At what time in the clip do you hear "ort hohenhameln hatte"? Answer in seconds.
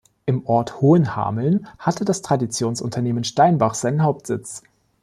0.47-2.05